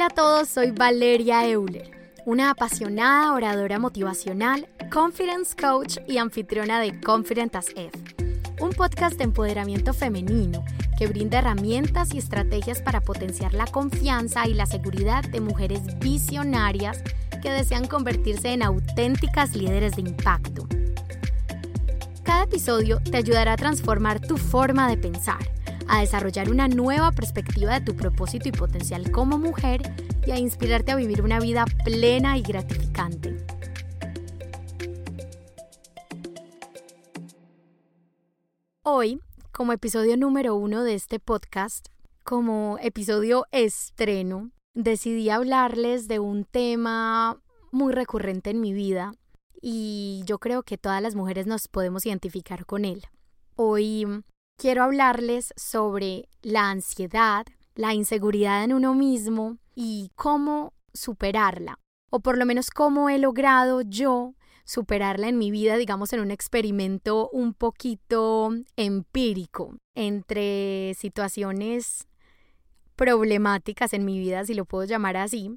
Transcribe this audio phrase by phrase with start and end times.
[0.00, 1.90] Hola a todos, soy Valeria Euler,
[2.24, 7.90] una apasionada oradora motivacional, confidence coach y anfitriona de Confident as F,
[8.62, 10.64] un podcast de empoderamiento femenino
[10.96, 17.02] que brinda herramientas y estrategias para potenciar la confianza y la seguridad de mujeres visionarias
[17.42, 20.66] que desean convertirse en auténticas líderes de impacto.
[22.22, 25.59] Cada episodio te ayudará a transformar tu forma de pensar
[25.90, 29.82] a desarrollar una nueva perspectiva de tu propósito y potencial como mujer
[30.24, 33.36] y a inspirarte a vivir una vida plena y gratificante.
[38.82, 41.88] Hoy, como episodio número uno de este podcast,
[42.22, 49.12] como episodio estreno, decidí hablarles de un tema muy recurrente en mi vida
[49.60, 53.02] y yo creo que todas las mujeres nos podemos identificar con él.
[53.56, 54.06] Hoy
[54.60, 61.78] quiero hablarles sobre la ansiedad, la inseguridad en uno mismo y cómo superarla,
[62.10, 64.34] o por lo menos cómo he logrado yo
[64.66, 72.06] superarla en mi vida, digamos, en un experimento un poquito empírico entre situaciones
[72.96, 75.56] problemáticas en mi vida, si lo puedo llamar así,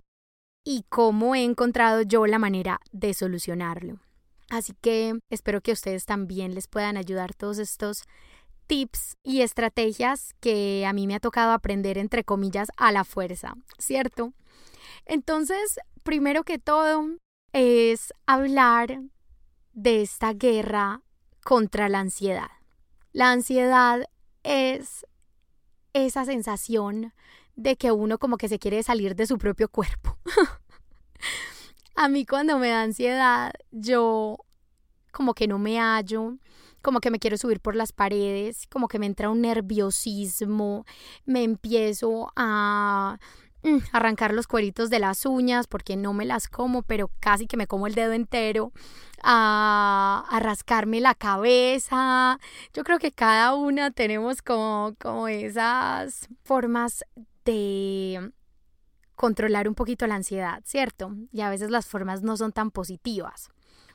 [0.64, 4.00] y cómo he encontrado yo la manera de solucionarlo.
[4.50, 8.04] Así que espero que a ustedes también les puedan ayudar todos estos
[8.68, 13.56] tips y estrategias que a mí me ha tocado aprender, entre comillas, a la fuerza,
[13.78, 14.34] ¿cierto?
[15.06, 17.18] Entonces, primero que todo,
[17.54, 19.00] es hablar
[19.74, 21.02] de esta guerra
[21.44, 22.50] contra la ansiedad.
[23.12, 24.06] La ansiedad
[24.44, 25.06] es
[25.94, 27.14] esa sensación
[27.56, 30.18] de que uno como que se quiere salir de su propio cuerpo.
[31.96, 34.38] a mí cuando me da ansiedad, yo
[35.12, 36.38] como que no me hallo,
[36.84, 40.86] como que me quiero subir por las paredes, como que me entra un nerviosismo,
[41.26, 43.18] me empiezo a
[43.64, 47.58] mm, arrancar los cueritos de las uñas porque no me las como, pero casi que
[47.58, 48.74] me como el dedo entero,
[49.24, 52.38] a, rascarme la cabeza.
[52.74, 57.06] Yo creo que cada una tenemos como, como esas formas
[57.46, 58.32] de
[59.16, 61.16] controlar un poquito la ansiedad, ¿cierto?
[61.32, 63.50] Y a veces las formas no son tan positivas.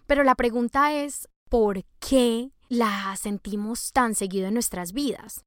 [0.07, 5.45] Pero la pregunta es, ¿por qué la sentimos tan seguido en nuestras vidas.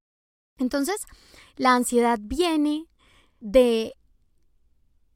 [0.57, 1.05] Entonces,
[1.55, 2.87] la ansiedad viene
[3.39, 3.95] de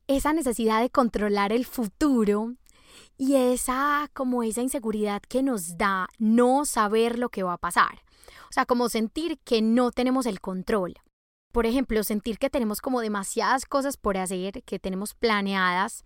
[0.08, 2.56] esa necesidad de controlar el futuro
[3.18, 8.04] y esa como esa inseguridad que nos da no saber lo que va a pasar.
[8.50, 10.96] O sea, como sentir que no tenemos el control.
[11.52, 16.04] Por ejemplo, sentir que tenemos como demasiadas cosas por hacer, que tenemos planeadas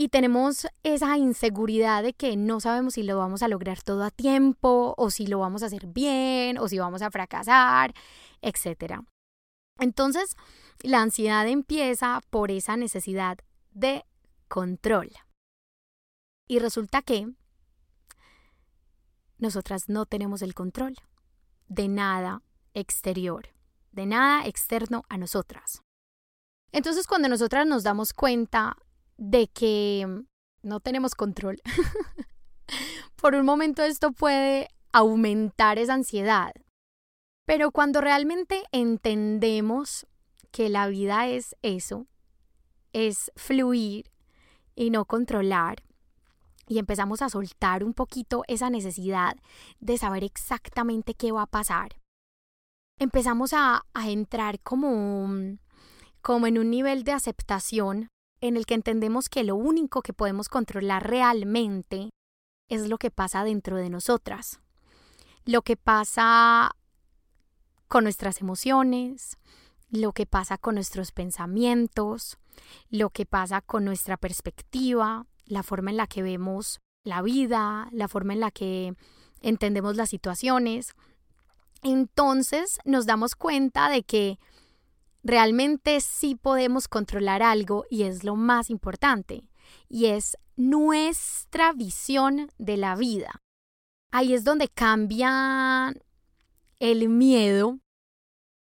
[0.00, 4.10] y tenemos esa inseguridad de que no sabemos si lo vamos a lograr todo a
[4.10, 7.92] tiempo o si lo vamos a hacer bien o si vamos a fracasar,
[8.40, 9.02] etc.
[9.78, 10.36] Entonces,
[10.78, 13.40] la ansiedad empieza por esa necesidad
[13.72, 14.06] de
[14.48, 15.10] control.
[16.48, 17.34] Y resulta que
[19.36, 20.96] nosotras no tenemos el control
[21.68, 22.40] de nada
[22.72, 23.50] exterior,
[23.92, 25.82] de nada externo a nosotras.
[26.72, 28.78] Entonces, cuando nosotras nos damos cuenta
[29.20, 30.24] de que
[30.62, 31.60] no tenemos control.
[33.16, 36.52] Por un momento esto puede aumentar esa ansiedad.
[37.44, 40.06] Pero cuando realmente entendemos
[40.50, 42.06] que la vida es eso,
[42.92, 44.10] es fluir
[44.74, 45.82] y no controlar,
[46.66, 49.36] y empezamos a soltar un poquito esa necesidad
[49.80, 51.96] de saber exactamente qué va a pasar,
[52.98, 55.28] empezamos a, entrar como,
[56.22, 58.08] como en un nivel de aceptación
[58.40, 62.10] en el que entendemos que lo único que podemos controlar realmente
[62.68, 64.60] es lo que pasa dentro de nosotras,
[65.44, 66.70] lo que pasa
[67.88, 69.38] con nuestras emociones,
[69.90, 72.38] lo que pasa con nuestros pensamientos,
[72.88, 78.08] lo que pasa con nuestra perspectiva, la forma en la que vemos la vida, la
[78.08, 78.94] forma en la que
[79.40, 80.94] entendemos las situaciones.
[81.82, 84.38] Entonces nos damos cuenta de que
[85.22, 89.42] realmente sí podemos controlar algo y es lo más importante,
[89.88, 93.42] y es nuestra visión de la vida.
[94.10, 95.94] Ahí es donde cambia
[96.80, 97.78] el miedo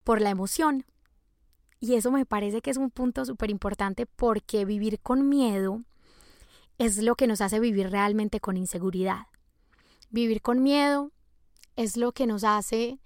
[0.03, 0.85] por la emoción.
[1.79, 5.83] Y eso me parece que es un punto súper importante porque vivir con miedo
[6.77, 9.27] es lo que nos hace vivir realmente con inseguridad.
[10.09, 11.11] Vivir con miedo
[11.75, 12.99] es lo que nos hace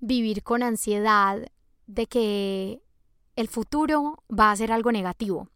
[0.00, 1.50] vivir con ansiedad
[1.86, 2.82] de que
[3.38, 5.48] el futuro va a ser algo negativo.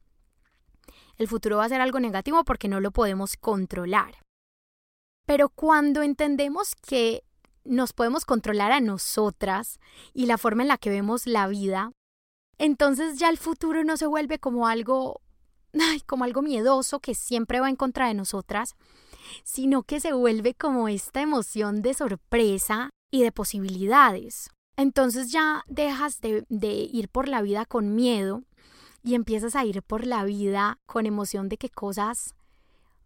[1.16, 4.22] El futuro va a ser algo negativo porque no lo podemos controlar.
[5.26, 7.24] Pero cuando entendemos que
[7.64, 9.80] nos podemos controlar a nosotras
[10.14, 11.90] y la forma en la que vemos la vida,
[12.56, 15.20] entonces ya el futuro no se vuelve como algo,
[16.06, 18.76] como algo miedoso que siempre va en contra de nosotras,
[19.42, 24.50] sino que se vuelve como esta emoción de sorpresa y de posibilidades.
[24.76, 26.44] Entonces ya dejas de,
[26.92, 28.42] ir por la vida con miedo
[29.02, 32.34] y empiezas a ir por la vida con emoción de que cosas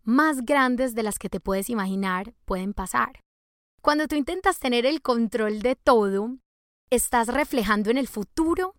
[0.04, 3.20] más grandes de las que te puedes imaginar pueden pasar.
[3.82, 6.36] Cuando tú intentas tener el control de todo,
[6.90, 8.74] estás reflejando en el futuro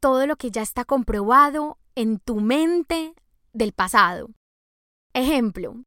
[0.00, 3.14] todo lo que ya está comprobado en tu mente
[3.52, 4.30] del pasado.
[5.12, 5.84] Ejemplo,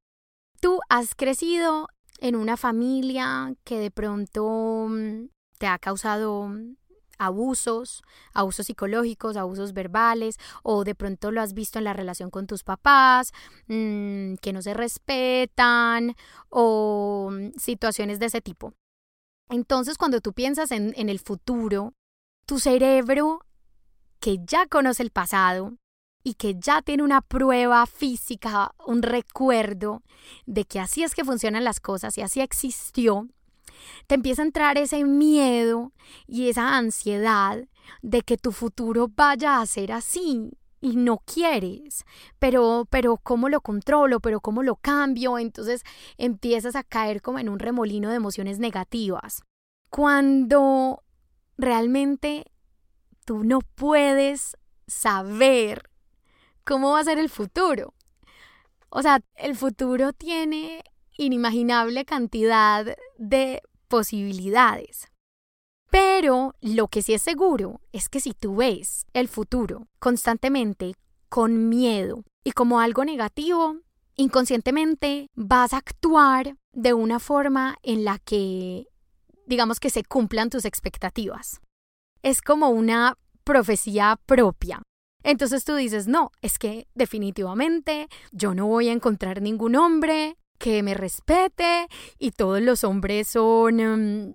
[0.61, 1.89] tú has crecido
[2.19, 5.27] en una familia que de pronto mm,
[5.57, 6.49] te ha causado
[7.17, 12.47] abusos, abusos psicológicos, abusos verbales, o de pronto lo has visto en la relación con
[12.47, 13.31] tus papás,
[13.67, 16.15] mm, que no se respetan,
[16.49, 18.73] o mm, situaciones de ese tipo.
[19.49, 21.93] Entonces, cuando tú piensas en, en el futuro,
[22.45, 23.41] tu cerebro,
[24.19, 25.77] que ya conoce el pasado,
[26.23, 30.03] y que ya tiene una prueba física, un recuerdo
[30.45, 33.29] de que así es que funcionan las cosas y así existió,
[34.07, 35.91] te empieza a entrar ese miedo
[36.27, 37.65] y esa ansiedad
[38.01, 42.05] de que tu futuro vaya a ser así y no quieres,
[42.39, 44.19] pero, pero ¿cómo lo controlo?
[44.19, 45.39] ¿Pero cómo lo cambio?
[45.39, 45.83] Entonces
[46.17, 49.41] empiezas a caer como en un remolino de emociones negativas.
[49.89, 51.03] Cuando
[51.57, 52.45] realmente
[53.25, 54.55] tú no puedes
[54.85, 55.89] saber
[56.63, 57.93] cómo va a ser el futuro.
[58.89, 60.83] O sea, el futuro tiene
[61.17, 65.07] inimaginable cantidad de posibilidades.
[65.89, 70.95] Pero lo que sí es seguro es que si tú ves el futuro constantemente
[71.29, 73.77] con miedo y como algo negativo,
[74.15, 78.87] inconscientemente vas a actuar de una forma en la que,
[79.45, 81.61] digamos que se cumplan tus expectativas.
[82.21, 84.81] Es como una profecía propia.
[85.23, 90.83] Entonces tú dices, no, es que definitivamente yo no voy a encontrar ningún hombre que
[90.83, 91.87] me respete
[92.17, 94.33] y todos los hombres son, em,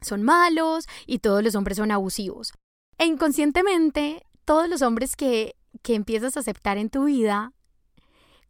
[0.00, 2.52] son malos y todos los hombres son abusivos.
[2.98, 7.52] E inconscientemente, todos los hombres que, que empiezas a aceptar en tu vida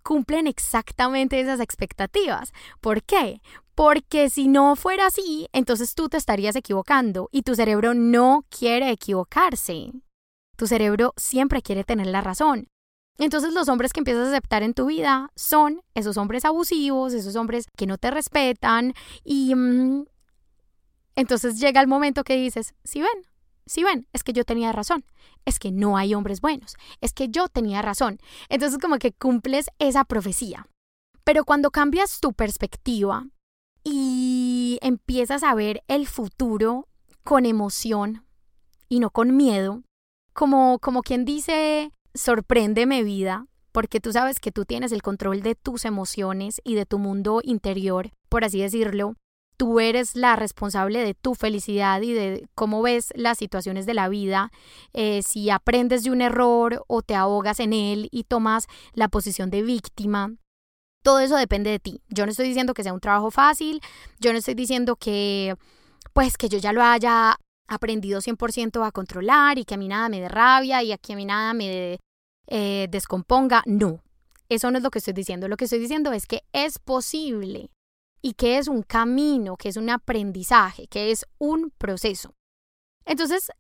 [0.03, 2.53] cumplen exactamente esas expectativas.
[2.81, 3.41] ¿Por qué?
[3.75, 8.91] Porque si no fuera así, entonces tú te estarías equivocando y tu cerebro no quiere
[8.91, 9.91] equivocarse.
[10.57, 12.69] Tu cerebro siempre quiere tener la razón.
[13.19, 17.37] Entonces los hombres que empiezas a aceptar en tu vida son esos hombres abusivos, esos
[17.37, 18.93] hombres que no te respetan
[19.25, 20.05] y mm,
[21.17, 23.27] entonces llega el momento que dices, si ven,
[23.65, 25.05] si ven, es que yo tenía razón,
[25.47, 28.19] es que no hay hombres buenos, es que yo tenía razón.
[28.49, 30.69] Entonces como que cumples esa profecía.
[31.25, 33.27] Pero cuando cambias tu perspectiva
[33.83, 36.87] y empiezas a ver el futuro
[37.25, 38.25] con emoción
[38.89, 39.83] y no con miedo,
[40.33, 45.55] como, como quien dice, sorpréndeme vida, porque tú sabes que tú tienes el control de
[45.55, 49.15] tus emociones y de tu mundo interior, por así decirlo.
[49.59, 54.09] Tú eres la responsable de tu felicidad y de cómo ves las situaciones de la
[54.09, 54.51] vida.
[54.93, 59.51] Eh, si aprendes de un error o te ahogas en él y tomas la posición
[59.51, 60.35] de víctima,
[61.03, 62.03] todo eso depende de ti.
[62.09, 63.81] Yo no estoy diciendo que sea un trabajo fácil,
[64.21, 65.55] yo no estoy diciendo que
[66.13, 67.37] pues que yo ya lo haya
[67.69, 71.13] aprendido 100% a controlar y que a mí nada me dé rabia y a que
[71.13, 71.99] a mí nada me
[72.47, 73.63] eh, descomponga.
[73.67, 74.03] No,
[74.49, 75.49] eso no es lo que estoy diciendo.
[75.49, 77.71] Lo que estoy diciendo es que es posible
[78.23, 82.35] y que es un camino, que es un aprendizaje, que es un proceso.
[83.05, 83.51] Entonces,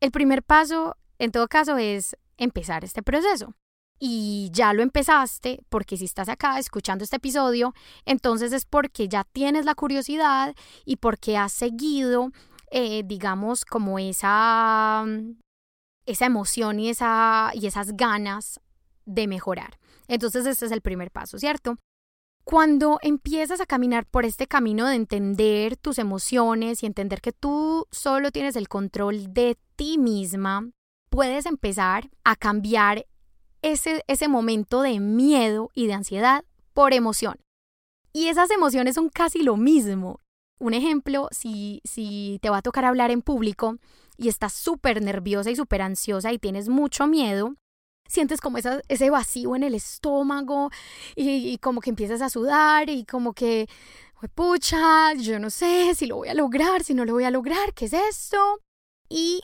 [0.00, 3.54] el primer paso, en todo caso, es empezar este proceso.
[4.00, 9.24] Y ya lo empezaste, porque si estás acá escuchando este episodio, entonces es porque ya
[9.24, 10.54] tienes la curiosidad
[10.84, 12.30] y porque has seguido,
[12.70, 15.04] eh, digamos, como esa
[16.08, 18.60] esa emoción y, esa, y esas ganas
[19.04, 19.78] de mejorar.
[20.08, 21.76] Entonces, este es el primer paso, ¿cierto?
[22.44, 27.86] Cuando empiezas a caminar por este camino de entender tus emociones y entender que tú
[27.90, 30.70] solo tienes el control de ti misma,
[31.10, 33.06] puedes empezar a cambiar
[33.60, 37.36] ese, ese momento de miedo y de ansiedad por emoción.
[38.14, 40.20] Y esas emociones son casi lo mismo.
[40.58, 43.76] Un ejemplo, si, si te va a tocar hablar en público,
[44.18, 47.54] y estás súper nerviosa y súper ansiosa y tienes mucho miedo,
[48.08, 50.70] sientes como ese vacío en el estómago
[51.14, 53.68] y, como que empiezas a sudar y como que,
[54.34, 57.72] pucha, yo no sé si lo voy a lograr, si no lo voy a lograr,
[57.74, 58.60] ¿qué es esto?
[59.08, 59.42] Y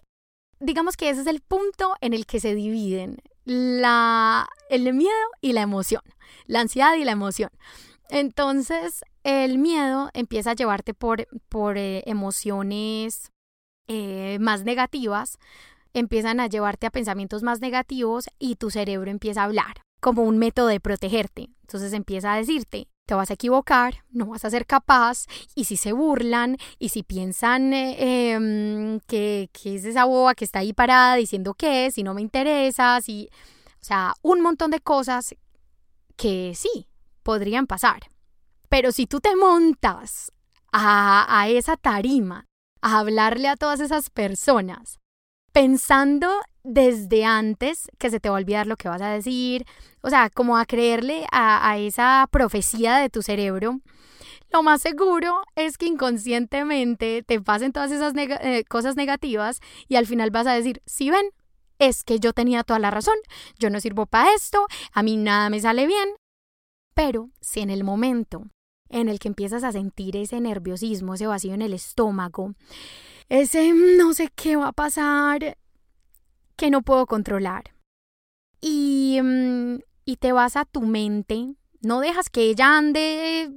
[0.58, 5.52] digamos que ese es el punto en el que se dividen la, el miedo y
[5.52, 6.02] la emoción,
[6.46, 7.50] la ansiedad y la emoción.
[8.10, 13.33] Entonces, el miedo empieza a llevarte por, por eh, emociones
[13.88, 15.38] eh, más negativas,
[15.92, 20.36] empiezan a llevarte a pensamientos más negativos y tu cerebro empieza a hablar como un
[20.36, 21.48] método de protegerte.
[21.62, 25.24] Entonces empieza a decirte, te vas a equivocar, no vas a ser capaz,
[25.54, 30.44] y si se burlan, y si piensan eh, em, que, que, es esa boba que
[30.44, 33.30] está ahí parada diciendo que si no me interesa, si...
[33.80, 35.34] O sea, un montón de cosas
[36.16, 36.86] que sí,
[37.22, 38.02] podrían pasar.
[38.68, 40.32] Pero si tú te montas
[40.72, 42.46] a, a esa tarima,
[42.84, 45.00] a hablarle a todas esas personas,
[45.52, 46.28] pensando
[46.62, 49.64] desde antes que se te va a olvidar lo que vas a decir,
[50.02, 53.80] o sea, como a creerle a, esa profecía de tu cerebro,
[54.52, 60.06] lo más seguro es que inconscientemente te pasen todas esas eh, cosas negativas y al
[60.06, 61.30] final vas a decir, si ven,
[61.78, 63.16] es que yo tenía toda la razón,
[63.58, 66.10] yo no sirvo para esto, a mí nada me sale bien.
[66.94, 68.44] Pero si en el momento
[68.88, 72.54] en el que empiezas a sentir ese nerviosismo, ese vacío en el estómago,
[73.28, 75.56] ese no sé qué va a pasar,
[76.56, 77.74] que no puedo controlar.
[78.60, 83.50] Y, mm, y te vas a tu mente, no dejas que ella ande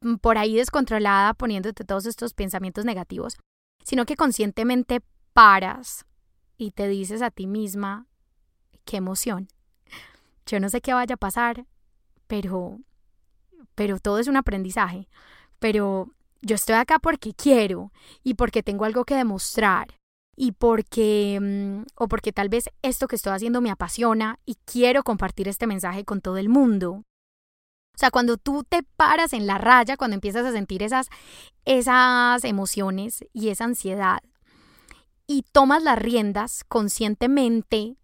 [0.00, 3.36] mm, por ahí descontrolada poniéndote todos estos pensamientos negativos,
[3.82, 5.00] sino que conscientemente
[5.32, 6.06] paras
[6.56, 8.06] y te dices a ti misma,
[8.84, 9.48] qué emoción.
[10.46, 11.66] Yo no sé qué vaya a pasar,
[12.26, 12.78] pero
[13.74, 15.08] pero todo es un aprendizaje.
[15.58, 17.92] Pero yo estoy acá porque quiero
[18.22, 19.98] y porque tengo algo que demostrar
[20.36, 25.02] y porque mm, o porque tal vez esto que estoy haciendo me apasiona y quiero
[25.02, 27.04] compartir este mensaje con todo el mundo.
[27.94, 31.08] O sea, cuando tú te paras en la raya, cuando empiezas a sentir esas
[31.64, 34.20] esas emociones y esa ansiedad
[35.26, 37.96] y tomas las riendas conscientemente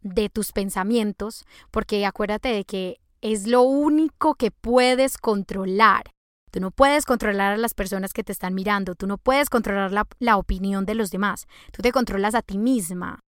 [0.00, 6.12] de tus pensamientos, porque acuérdate de que es lo único que puedes controlar.
[6.50, 9.92] Tú no puedes controlar a las personas que te están mirando, tú no puedes controlar
[10.18, 13.20] la, opinión de los demás, tú te controlas a ti misma.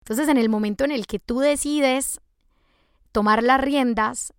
[0.00, 2.20] Entonces, en el momento en el que tú decides
[3.12, 4.32] tomar las riendas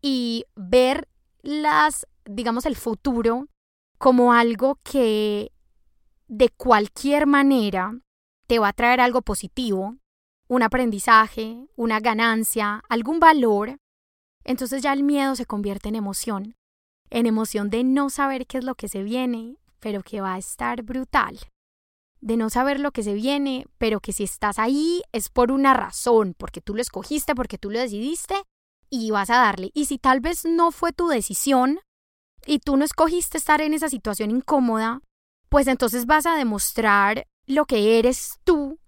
[0.00, 1.08] y ver
[1.42, 3.48] las, digamos, el futuro
[3.98, 5.52] como algo que
[6.28, 7.92] de cualquier manera
[8.46, 9.96] te va a traer algo positivo,
[10.48, 13.78] un aprendizaje, una ganancia, algún valor,
[14.44, 16.54] entonces ya el miedo se convierte en emoción,
[17.10, 20.38] en emoción de no saber qué es lo que se viene, pero que va a
[20.38, 21.38] estar brutal,
[22.20, 25.74] de no saber lo que se viene, pero que si estás ahí es por una
[25.74, 28.34] razón, porque tú lo escogiste, porque tú lo decidiste
[28.88, 29.70] y vas a darle.
[29.74, 31.80] Y si tal vez no fue tu decisión
[32.46, 35.00] y tú no escogiste estar en esa situación incómoda,
[35.48, 38.78] pues entonces vas a demostrar lo que eres tú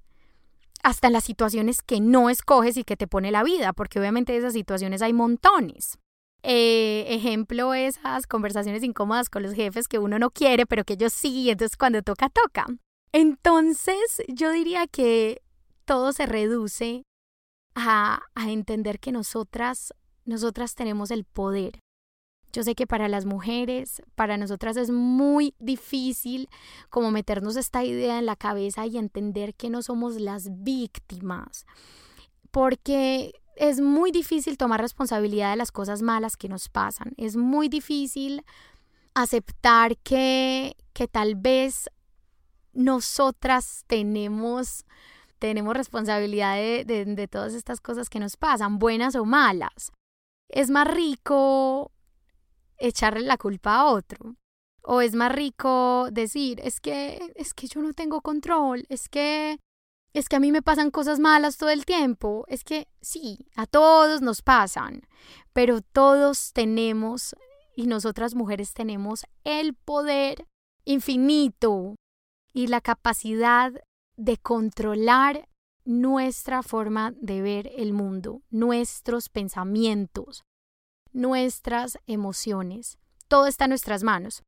[0.82, 4.37] hasta en las situaciones que no escoges y que te pone la vida, porque obviamente
[4.37, 5.99] esas situaciones hay montones.
[6.42, 11.12] Eh, ejemplo, esas conversaciones incómodas con los jefes que uno no quiere, pero que ellos
[11.12, 12.66] sí, entonces cuando toca, toca.
[13.12, 15.42] Entonces, yo diría que
[15.85, 17.02] todo se reduce
[17.75, 19.94] a, a entender que nosotras,
[20.25, 21.80] nosotras tenemos el poder
[22.52, 26.49] yo sé que para las mujeres, para nosotras es muy difícil
[26.90, 31.67] como meternos esta idea en la cabeza y entender que no somos las víctimas,
[32.50, 37.69] porque es muy difícil tomar responsabilidad de las cosas malas que nos pasan, es muy
[37.69, 38.45] difícil
[39.14, 41.90] aceptar que, que tal vez
[42.73, 44.85] nosotras tenemos
[45.38, 49.93] tenemos responsabilidad de, de, todas estas cosas que nos pasan, buenas o malas.
[50.49, 51.93] Es más rico
[52.78, 54.37] echarle la culpa a otro.
[54.82, 59.58] O es más rico decir, es que es que yo no tengo control, es que
[60.14, 63.66] es que a mí me pasan cosas malas todo el tiempo, es que sí, a
[63.66, 65.02] todos nos pasan,
[65.52, 67.37] pero todos tenemos
[67.76, 70.47] y nosotras mujeres tenemos el poder
[70.85, 71.94] infinito
[72.52, 73.73] y la capacidad
[74.16, 75.49] de controlar
[75.85, 80.42] nuestra forma de ver el mundo, nuestros pensamientos,
[81.12, 82.99] nuestras emociones.
[83.29, 84.43] Todo está en nuestras manos.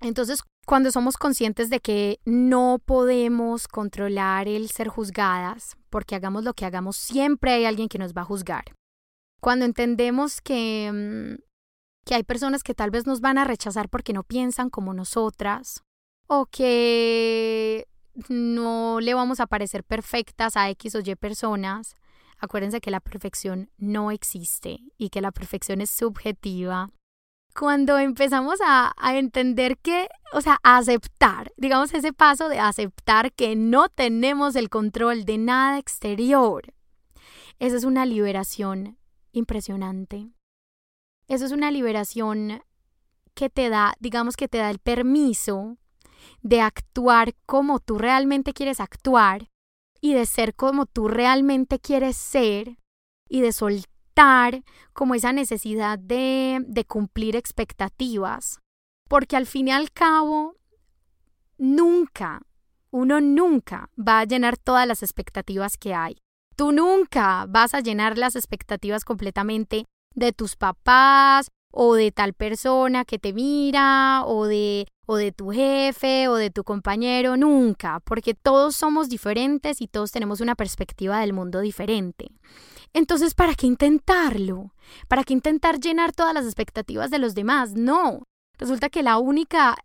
[0.00, 6.54] Entonces, cuando somos conscientes de que no podemos controlar el ser juzgadas, porque hagamos lo
[6.54, 8.64] que hagamos, siempre hay alguien que nos va a juzgar.
[9.40, 11.42] Cuando entendemos que, mm,
[12.04, 15.82] que hay personas que tal vez nos van a rechazar porque no piensan como nosotras,
[16.26, 17.86] o que
[18.28, 21.96] no le vamos a parecer perfectas a X o Y personas,
[22.38, 26.90] Acuérdense que la perfección no existe y que la perfección es subjetiva.
[27.54, 33.54] Cuando empezamos a, entender que, o sea, a aceptar, digamos ese paso de aceptar que
[33.54, 36.74] no tenemos el control de nada exterior,
[37.60, 38.98] esa es una liberación
[39.30, 40.30] impresionante.
[41.28, 42.62] Eso es una liberación
[43.34, 45.78] que te da, digamos que te da el permiso
[46.42, 49.48] de actuar como tú realmente quieres actuar
[50.04, 52.76] y de ser como tú realmente quieres ser
[53.26, 58.60] y de soltar como esa necesidad de, de cumplir expectativas.
[59.08, 60.56] Porque al fin y al cabo,
[61.56, 62.42] nunca,
[62.90, 66.18] uno nunca va a llenar todas las expectativas que hay.
[66.54, 73.04] Tú nunca vas a llenar las expectativas completamente de tus papás o de tal persona
[73.04, 78.32] que te mira o de o de tu jefe o de tu compañero, nunca, porque
[78.32, 82.30] todos somos diferentes y todos tenemos una perspectiva del mundo diferente.
[82.94, 84.72] Entonces, ¿para qué intentarlo?
[85.08, 87.74] ¿Para qué intentar llenar todas las expectativas de los demás?
[87.74, 88.22] No.
[88.56, 89.76] Resulta que la única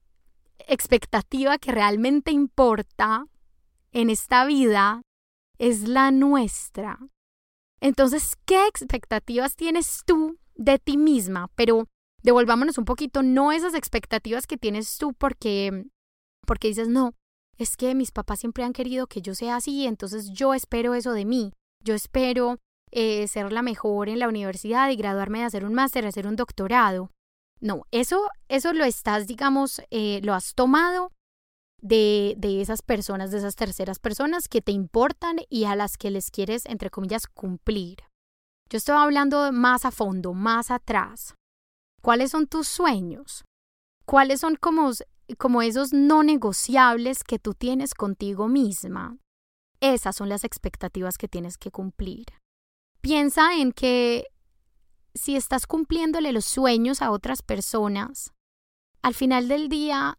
[0.68, 3.26] expectativa que realmente importa
[3.92, 5.02] en esta vida
[5.58, 7.00] es la nuestra.
[7.82, 11.50] Entonces, ¿qué expectativas tienes tú de ti misma?
[11.56, 11.88] Pero
[12.22, 15.86] devolvámonos un poquito, no esas expectativas que tienes tú porque,
[16.46, 17.14] porque dices, no,
[17.58, 21.14] es que mis papás siempre han querido que yo sea así, entonces yo espero eso
[21.14, 21.54] de mí.
[21.84, 22.58] Yo espero
[22.92, 26.36] eh, ser la mejor en la universidad y graduarme de hacer un máster, hacer un
[26.36, 27.12] doctorado.
[27.62, 31.12] No, eso, eso lo estás, digamos, eh, lo has tomado
[31.82, 36.12] de, de esas personas, de esas terceras personas que te importan y a las que
[36.12, 38.09] les quieres, entre comillas, cumplir.
[38.70, 41.36] Yo estoy hablando más a fondo, más atrás.
[42.02, 43.44] ¿Cuáles son tus sueños?
[44.06, 44.92] ¿Cuáles son como,
[45.38, 49.18] como esos no negociables que tú tienes contigo misma?
[49.82, 52.26] Esas son las expectativas que tienes que cumplir.
[53.02, 54.26] Piensa en que
[55.14, 58.34] si estás cumpliéndole los sueños a otras personas,
[59.02, 60.18] al final del día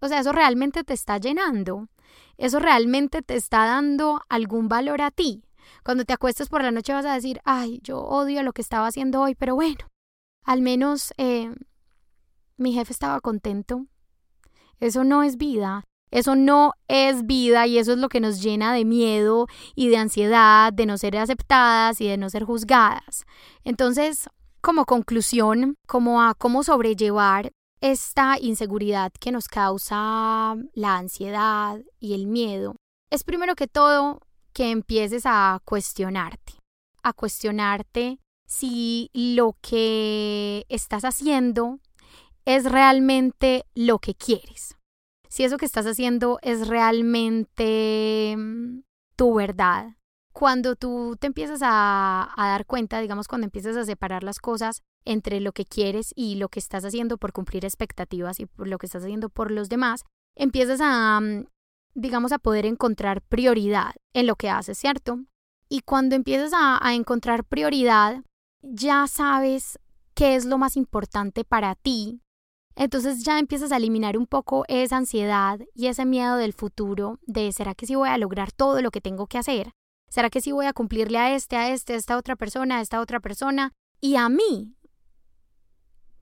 [0.00, 1.88] o sea, eso realmente te está llenando.
[2.36, 5.42] Eso realmente te está dando algún valor a ti.
[5.84, 8.86] Cuando te acuestes por la noche vas a decir, ay, yo odio lo que estaba
[8.86, 9.86] haciendo hoy, pero bueno,
[10.44, 11.54] al menos eh,
[12.56, 13.86] mi jefe estaba contento.
[14.80, 15.84] Eso no es vida.
[16.10, 19.98] Eso no es vida y eso es lo que nos llena de miedo y de
[19.98, 23.24] ansiedad, de no ser aceptadas y de no ser juzgadas.
[23.62, 24.30] Entonces,
[24.62, 32.26] como conclusión, como a cómo sobrellevar esta inseguridad que nos causa la ansiedad y el
[32.26, 32.74] miedo
[33.10, 34.20] es primero que todo
[34.58, 36.54] que empieces a cuestionarte,
[37.04, 41.78] a cuestionarte si lo que estás haciendo
[42.44, 44.76] es realmente lo que quieres,
[45.28, 48.80] si eso que estás haciendo es realmente mm,
[49.14, 49.94] tu verdad.
[50.32, 55.38] Cuando tú te empiezas a, dar cuenta, digamos, cuando empiezas a separar las cosas, entre
[55.38, 58.86] lo que quieres y lo que estás haciendo por cumplir expectativas y por lo que
[58.86, 61.44] estás haciendo por los demás, empiezas a, mm,
[61.98, 65.18] digamos, a poder encontrar prioridad en lo que haces, ¿cierto?
[65.68, 68.22] Y cuando empiezas a, encontrar prioridad,
[68.62, 69.78] ya sabes
[70.14, 72.22] qué es lo más importante para ti.
[72.76, 77.50] Entonces ya empiezas a eliminar un poco esa ansiedad y ese miedo del futuro de
[77.50, 79.72] ¿será que sí voy a lograr todo lo que tengo que hacer?
[80.08, 82.80] ¿Será que sí voy a cumplirle a este, a este, a esta otra persona, a
[82.80, 83.72] esta otra persona?
[84.00, 84.76] Y a mí,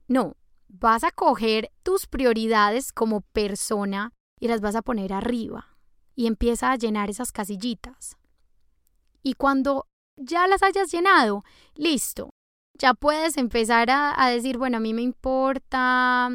[0.09, 0.37] no,
[0.69, 5.77] vas a coger tus prioridades como persona y las vas a poner arriba
[6.15, 8.17] y empieza a llenar esas casillitas.
[9.23, 11.45] Y cuando ya las hayas llenado,
[11.75, 12.31] listo,
[12.79, 16.31] ya puedes empezar a, decir, bueno, a mí me importa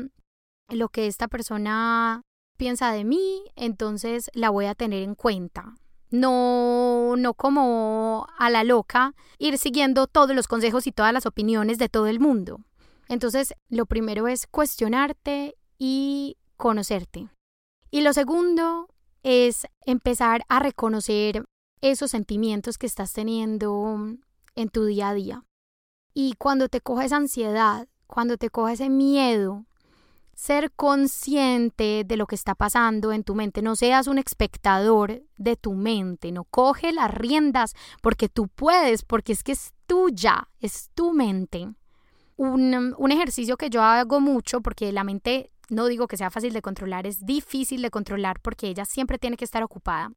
[0.70, 2.22] lo que esta persona
[2.58, 5.76] piensa de mí, entonces la voy a tener en cuenta.
[6.10, 11.78] No, no como a la loca ir siguiendo todos los consejos y todas las opiniones
[11.78, 12.60] de todo el mundo.
[13.08, 17.30] Entonces, lo primero es cuestionarte y conocerte.
[17.92, 18.88] Y lo segundo
[19.22, 21.44] es empezar a reconocer
[21.82, 24.16] esos sentimientos que estás teniendo
[24.56, 25.44] en tu día a día.
[26.14, 29.66] Y cuando te coges ansiedad, cuando te coge ese miedo,
[30.34, 33.62] ser consciente de lo que está pasando en tu mente.
[33.62, 39.34] No seas un espectador de tu mente, no coge las riendas porque tú puedes, porque
[39.34, 41.76] es que es tuya, es tu mente
[42.42, 46.62] un, ejercicio que yo hago mucho porque la mente no digo que sea fácil de
[46.62, 50.12] controlar, es difícil de controlar porque ella siempre tiene que estar ocupada.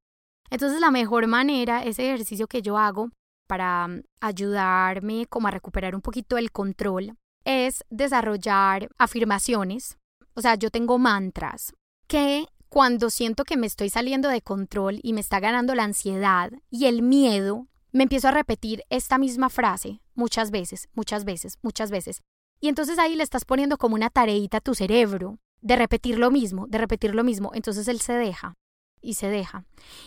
[0.50, 3.10] Entonces la mejor manera, ese ejercicio que yo hago
[3.46, 9.96] para mm, ayudarme como a recuperar un poquito el control, es desarrollar afirmaciones.
[10.34, 11.72] O sea, yo tengo mantras
[12.08, 16.50] que cuando siento que me estoy saliendo de control y me está ganando la ansiedad
[16.68, 21.92] y el miedo, me empiezo a repetir esta misma frase muchas veces, muchas veces, muchas
[21.92, 22.22] veces.
[22.60, 26.30] Y entonces ahí le estás poniendo como una tareita a tu cerebro de repetir lo
[26.30, 27.50] mismo, de repetir lo mismo.
[27.54, 28.54] Entonces él se deja
[29.00, 29.64] y se deja.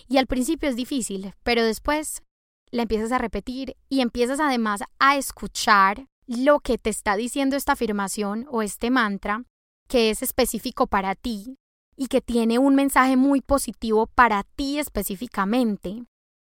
[0.07, 2.21] Y al principio es difícil, pero después
[2.69, 7.71] le empiezas a repetir y empiezas además a escuchar lo que te está diciendo esta
[7.71, 9.43] afirmación o este mantra
[9.89, 11.57] que es específico para ti
[11.95, 16.03] y que tiene un mensaje muy positivo para ti específicamente.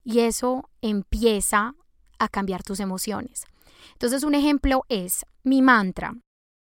[0.03, 1.75] Y eso empieza
[2.19, 3.45] a cambiar tus emociones.
[3.93, 6.13] Entonces un ejemplo es mi mantra.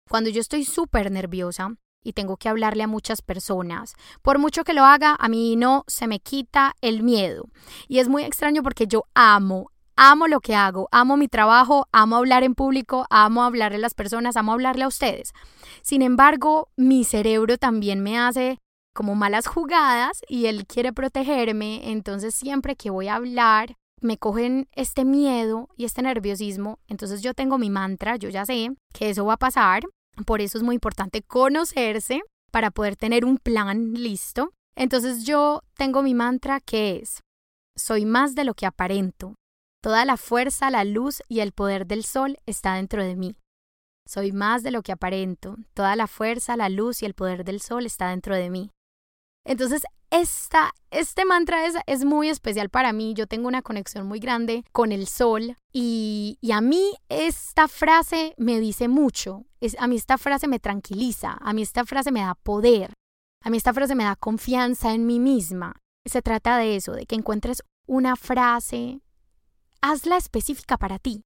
[0.09, 4.73] Cuando yo estoy súper nerviosa y tengo que hablarle a muchas personas, por mucho que
[4.73, 7.45] lo haga, a mí no se me quita el miedo.
[7.89, 12.17] Y es muy extraño porque yo amo, amo lo que hago, amo mi trabajo, amo
[12.17, 15.33] hablar en público, amo hablarle a las personas, amo hablarle a ustedes.
[15.83, 18.59] Sin embargo, mi cerebro también me hace
[18.95, 24.69] como malas jugadas y él quiere protegerme, entonces siempre que voy a hablar me cogen
[24.73, 29.27] este miedo y este nerviosismo, entonces yo tengo mi mantra, yo ya sé que eso
[29.27, 29.83] va a pasar,
[30.25, 34.53] por eso es muy importante conocerse para poder tener un plan listo.
[34.77, 37.21] Entonces yo tengo mi mantra que es,
[37.77, 39.35] soy más de lo que aparento,
[39.83, 43.37] toda la fuerza, la luz y el poder del sol está dentro de mí.
[44.07, 47.61] Soy más de lo que aparento, toda la fuerza, la luz y el poder del
[47.61, 48.71] sol está dentro de mí.
[49.45, 53.15] Entonces, esta, este mantra es, es, muy especial para mí.
[53.15, 58.35] Yo tengo una conexión muy grande con el sol y, y a mí esta frase
[58.37, 59.45] me dice mucho.
[59.61, 61.39] Es, a mí esta frase me tranquiliza.
[61.41, 62.93] A mí esta frase me da poder.
[63.43, 65.77] A mí esta frase me da confianza en mí misma.
[66.07, 69.01] Se trata de eso, de que encuentres una frase,
[69.81, 71.23] hazla específica para ti.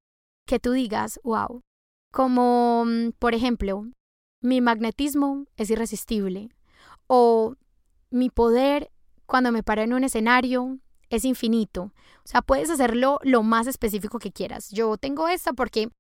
[0.46, 1.60] Que tú digas, wow.
[2.12, 3.86] Como, mm, por ejemplo,
[4.40, 6.50] mi magnetismo es irresistible.
[7.06, 7.56] O
[8.10, 8.90] mi poder
[9.26, 10.78] cuando me paro en un escenario
[11.10, 11.92] es infinito.
[12.24, 14.70] O sea, puedes hacerlo lo más específico que quieras.
[14.70, 15.90] Yo tengo esta porque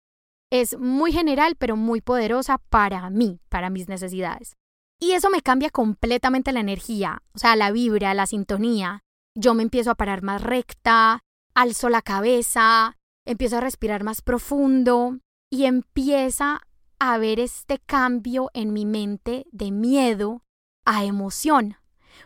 [0.50, 4.56] es muy general, pero muy poderosa para mí, para mis necesidades.
[5.00, 9.02] Y eso me cambia completamente la energía, o sea, la vibra, la sintonía.
[9.36, 11.20] Yo me empiezo a parar más recta,
[11.54, 15.18] alzo la cabeza, empiezo a respirar más profundo
[15.50, 16.60] y empieza
[16.98, 20.42] a ver este cambio en mi mente de miedo
[20.84, 21.76] a emoción.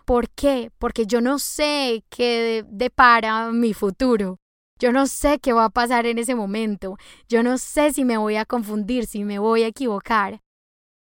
[0.05, 0.71] ¿Por qué?
[0.79, 4.39] Porque yo no sé qué depara mi futuro.
[4.79, 6.97] Yo no sé qué va a pasar en ese momento.
[7.29, 10.41] Yo no sé si me voy a confundir, si me voy a equivocar.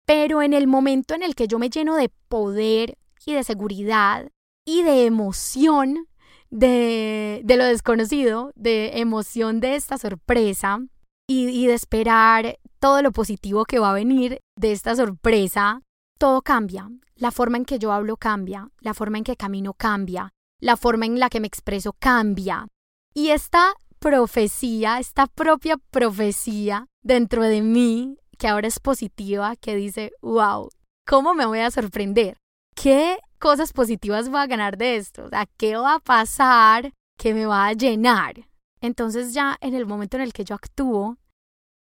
[0.06, 4.30] Pero en el momento en el que yo me lleno de poder y de seguridad
[4.64, 6.08] y de emoción
[6.50, 10.80] de, de lo desconocido, de emoción de esta sorpresa
[11.26, 15.82] y, y de esperar todo lo positivo que va a venir de esta sorpresa,
[16.18, 16.88] todo cambia.
[17.16, 21.06] La forma en que yo hablo cambia, la forma en que camino cambia, la forma
[21.06, 22.66] en la que me expreso cambia.
[23.14, 30.12] Y esta profecía, esta propia profecía dentro de mí, que ahora es positiva, que dice,
[30.22, 30.68] wow,
[31.06, 32.36] ¿cómo me voy a sorprender?
[32.74, 35.28] ¿Qué cosas positivas voy a ganar de esto?
[35.32, 38.48] ¿A ¿qué va a pasar que me va a llenar?
[38.80, 41.16] Entonces ya en el momento en el que yo actúo,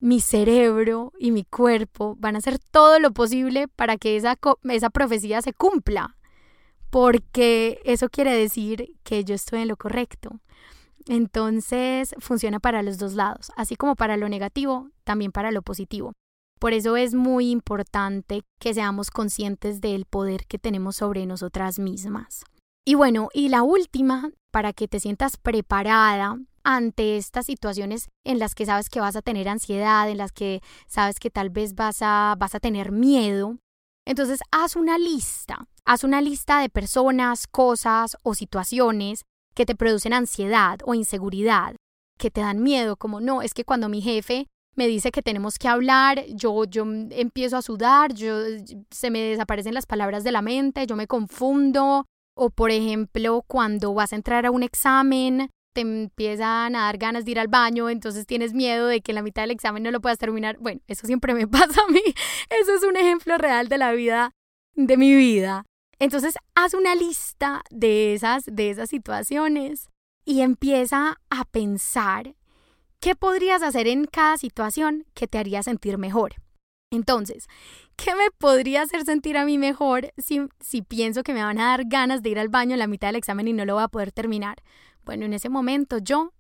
[0.01, 4.91] mi cerebro y mi cuerpo van a hacer todo lo posible para que esa, esa
[4.91, 6.17] profecía se cumpla,
[6.91, 10.41] porque eso quiere decir que yo estoy en lo correcto.
[11.07, 16.13] Entonces funciona para los dos lados, así como para lo negativo, también para lo positivo.
[16.59, 22.45] Por eso es muy importante que seamos conscientes del poder que tenemos sobre nosotras mismas.
[22.87, 28.55] Y bueno, y la última, para que te sientas preparada ante estas situaciones en las
[28.55, 31.99] que sabes que vas a tener ansiedad, en las que sabes que tal vez vas
[32.01, 33.59] a, vas a tener miedo.
[34.07, 40.13] Entonces, haz una lista, haz una lista de personas, cosas o situaciones que te producen
[40.13, 41.77] ansiedad o inseguridad,
[42.19, 45.59] que te dan miedo, como no, es que cuando mi jefe me dice que tenemos
[45.59, 48.37] que hablar, yo, yo empiezo a sudar, yo,
[48.91, 53.95] se me desaparecen las palabras de la mente, yo me confundo, o por ejemplo, cuando
[53.95, 57.89] vas a entrar a un examen, te empiezan a dar ganas de ir al baño,
[57.89, 60.57] entonces tienes miedo de que en la mitad del examen no lo puedas terminar.
[60.59, 62.03] Bueno, eso siempre me pasa a mí.
[62.49, 64.31] Eso es un ejemplo real de la vida,
[64.75, 65.65] de mi vida.
[65.99, 69.91] Entonces, haz una lista de esas, de esas situaciones
[70.25, 72.35] y empieza a pensar
[73.01, 76.37] qué podrías hacer en cada situación que te haría sentir mejor.
[76.91, 77.49] Entonces,
[77.97, 81.69] ¿qué me podría hacer sentir a mí mejor si, si pienso que me van a
[81.69, 83.83] dar ganas de ir al baño en la mitad del examen y no lo voy
[83.83, 84.63] a poder terminar?
[85.05, 86.33] Bueno, en ese momento yo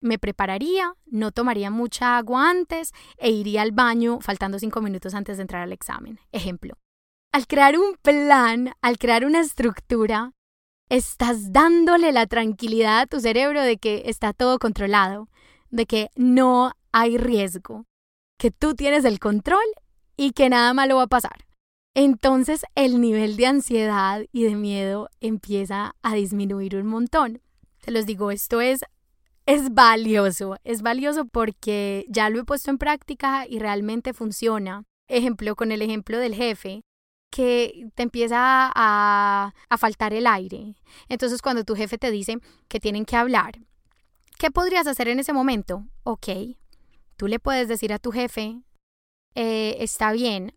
[0.00, 5.38] me prepararía, no tomaría mucha agua antes e iría al baño faltando cinco minutos antes
[5.38, 6.20] de entrar al examen.
[6.30, 6.76] Ejemplo.
[7.34, 10.30] Al crear un plan, al crear una estructura,
[10.88, 15.28] estás dándole la tranquilidad a tu cerebro de que está todo controlado,
[15.68, 17.86] de que no hay riesgo,
[18.38, 19.64] que tú tienes el control
[20.16, 21.44] y que nada malo va a pasar.
[21.92, 27.42] Entonces el nivel de ansiedad y de miedo empieza a disminuir un montón.
[27.80, 28.82] Te los digo, esto es,
[29.44, 34.84] es valioso, es valioso porque ya lo he puesto en práctica y realmente funciona.
[35.08, 36.84] Ejemplo, con el ejemplo del jefe,
[37.34, 40.76] que te empieza a, a faltar el aire.
[41.08, 43.58] Entonces cuando tu jefe te dice que tienen que hablar,
[44.38, 45.84] ¿qué podrías hacer en ese momento?
[46.04, 46.28] Ok,
[47.16, 48.62] tú le puedes decir a tu jefe,
[49.34, 50.54] eh, está bien,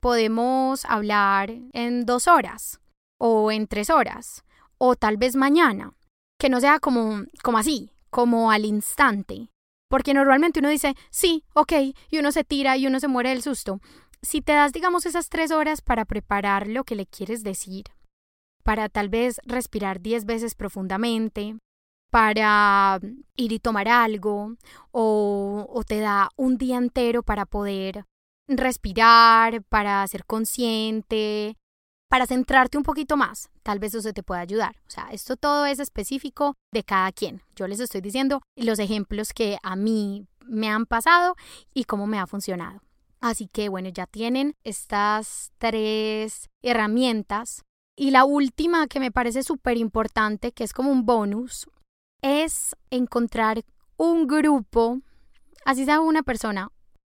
[0.00, 2.80] podemos hablar en dos horas
[3.18, 4.44] o en tres horas
[4.78, 5.92] o tal vez mañana,
[6.38, 9.50] que no sea como, como así, como al instante.
[9.90, 11.72] Porque normalmente uno dice, sí, ok,
[12.08, 13.80] y uno se tira y uno se muere del susto.
[14.24, 17.84] Si te das, digamos, esas tres horas para preparar lo que le quieres decir,
[18.62, 21.58] para tal vez respirar diez veces profundamente,
[22.10, 23.00] para
[23.36, 24.54] ir y tomar algo,
[24.92, 28.06] o, o te da un día entero para poder
[28.48, 31.58] respirar, para ser consciente,
[32.08, 34.76] para centrarte un poquito más, tal vez eso te pueda ayudar.
[34.86, 37.42] O sea, esto todo es específico de cada quien.
[37.56, 41.34] Yo les estoy diciendo los ejemplos que a mí me han pasado
[41.74, 42.80] y cómo me ha funcionado.
[43.24, 47.62] Así que bueno, ya tienen estas tres herramientas.
[47.96, 51.66] Y la última que me parece súper importante, que es como un bonus,
[52.20, 53.64] es encontrar
[53.96, 55.00] un grupo,
[55.64, 56.68] así sea una persona,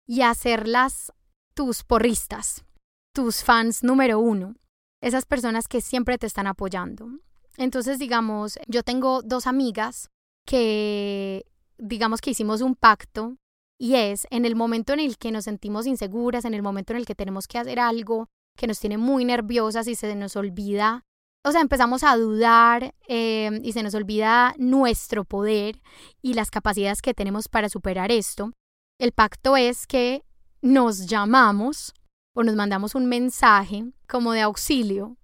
[0.08, 1.14] y hacerlas
[1.54, 2.66] tus porristas,
[3.14, 4.56] tus fans número uno
[5.02, 7.08] esas personas que siempre te están apoyando.
[7.56, 10.10] Entonces, digamos, yo tengo dos amigas
[10.44, 11.46] que,
[11.78, 13.38] digamos que hicimos un pacto
[13.80, 16.98] y es en el momento en el que nos sentimos inseguras, en el momento en
[16.98, 21.06] el que tenemos que hacer algo que nos tiene muy nerviosas y se nos olvida,
[21.46, 25.82] o sea, empezamos a dudar em, y se nos olvida nuestro poder
[26.22, 28.52] y las capacidades que tenemos para superar esto.
[29.00, 30.26] El pacto es que
[30.62, 31.94] nos llamamos
[32.36, 35.16] o nos mandamos un mensaje como de auxilio,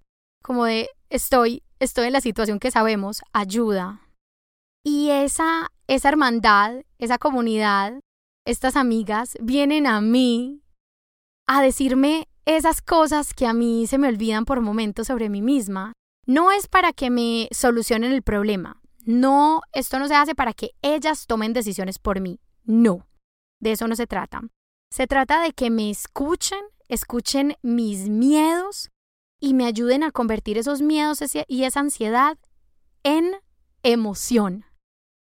[0.42, 4.02] como de estoy, estoy en la situación que sabemos, ayuda.
[4.86, 8.00] Y esa, esa hermandad, esa comunidad,
[8.46, 10.62] estas amigas vienen a mí
[11.48, 15.94] a decirme esas cosas que a mí se me olvidan por momentos sobre mí misma.
[16.26, 18.82] No es para que me solucionen el problema.
[19.04, 22.40] No, esto no se hace para que ellas tomen decisiones por mí.
[22.64, 23.08] No,
[23.60, 24.42] de eso no se trata.
[24.92, 28.92] Se trata de que me escuchen escuchen mis miedos
[29.40, 32.38] y me ayuden a convertir esos miedos y esa ansiedad
[33.04, 33.32] en
[33.84, 34.66] emoción.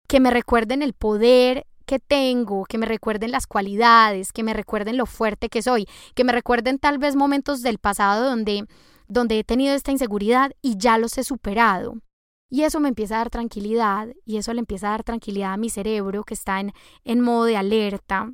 [0.07, 4.97] Que me recuerden el poder que tengo, que me recuerden las cualidades, que me recuerden
[4.97, 8.65] lo fuerte que soy, que me recuerden tal vez momentos del pasado donde,
[9.07, 11.95] donde he tenido esta inseguridad y ya los he superado.
[12.49, 15.57] Y eso me empieza a dar tranquilidad y eso le empieza a dar tranquilidad a
[15.57, 18.31] mi cerebro que está en, en modo de alerta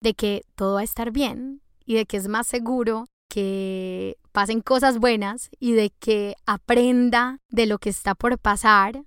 [0.00, 4.60] de que todo va a estar bien, y de que es más seguro que pasen
[4.60, 9.04] cosas buenas y de que aprenda de lo que está por pasar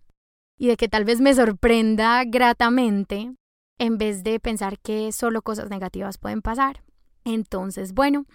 [0.57, 3.36] y de que tal vez me sorprenda gratamente
[3.82, 6.84] en vez de pensar que solo cosas negativas pueden pasar.
[7.24, 8.28] Entonces, bueno,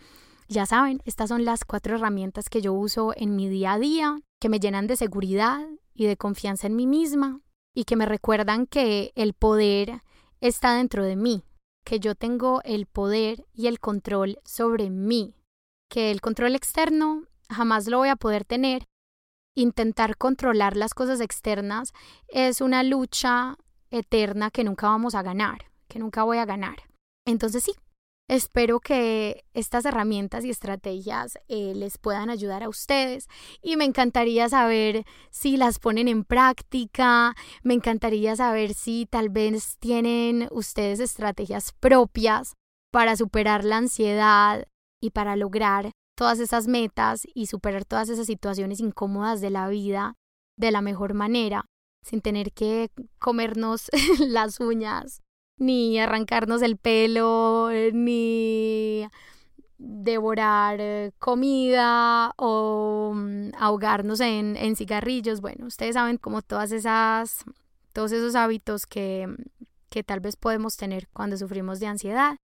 [0.49, 4.19] ya saben, estas son las cuatro herramientas que yo uso en mi día a día,
[4.41, 8.67] que me llenan de seguridad y de confianza en mí misma y que me recuerdan
[8.67, 10.03] que el poder
[10.41, 11.45] está dentro de mí,
[11.85, 15.37] que yo tengo el poder y el control sobre mí,
[15.89, 18.83] que el control externo jamás lo voy a poder tener.
[19.55, 21.93] Intentar controlar las cosas externas
[22.27, 23.57] es una lucha
[23.91, 26.77] eterna que nunca vamos a ganar, que nunca voy a ganar.
[27.27, 27.73] Entonces sí,
[28.29, 33.29] Espero que estas herramientas y estrategias eh, les puedan ayudar a ustedes
[33.63, 39.77] y me encantaría saber si las ponen en práctica, me encantaría saber si tal vez
[39.79, 42.55] tienen ustedes estrategias propias
[42.91, 44.67] para superar la ansiedad
[45.01, 50.15] y para lograr todas esas metas y superar todas esas situaciones incómodas de la vida
[50.59, 51.67] de la mejor manera,
[52.07, 53.91] sin tener que comernos
[54.21, 55.23] las uñas
[55.59, 59.09] ni arrancarnos el pelo, eh, ni
[59.79, 65.41] devorar eh, comida o mm, ahogarnos en, en cigarrillos.
[65.41, 67.45] Bueno, ustedes saben como todas esas,
[67.93, 69.27] todos esos hábitos que,
[69.91, 72.37] que tal vez podemos tener cuando sufrimos de ansiedad.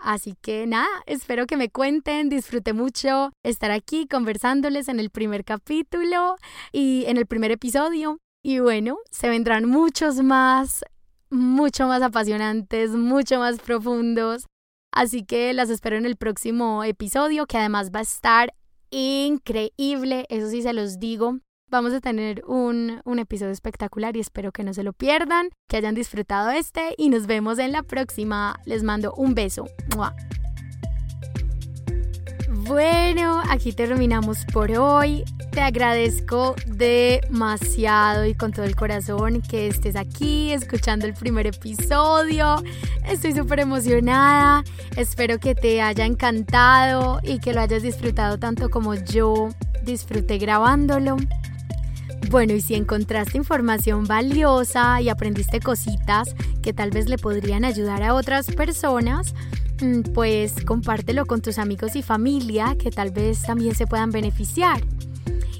[0.00, 5.44] Así que nada, espero que me cuenten, disfruté mucho estar aquí conversándoles en el primer
[5.44, 6.36] capítulo
[6.72, 8.18] y en el primer episodio.
[8.42, 10.84] Y bueno, se vendrán muchos más
[11.30, 14.46] mucho más apasionantes, mucho más profundos.
[14.92, 18.54] Así que las espero en el próximo episodio, que además va a estar
[18.90, 21.38] increíble, eso sí se los digo.
[21.70, 25.76] Vamos a tener un, un episodio espectacular y espero que no se lo pierdan, que
[25.76, 28.58] hayan disfrutado este y nos vemos en la próxima.
[28.64, 29.66] Les mando un beso.
[32.66, 35.24] Bueno, aquí terminamos por hoy.
[35.50, 42.62] Te agradezco demasiado y con todo el corazón que estés aquí escuchando el primer episodio.
[43.08, 44.64] Estoy súper emocionada.
[44.96, 49.48] Espero que te haya encantado y que lo hayas disfrutado tanto como yo
[49.82, 51.16] disfruté grabándolo.
[52.30, 58.02] Bueno, y si encontraste información valiosa y aprendiste cositas que tal vez le podrían ayudar
[58.02, 59.34] a otras personas,
[60.14, 64.82] pues compártelo con tus amigos y familia que tal vez también se puedan beneficiar.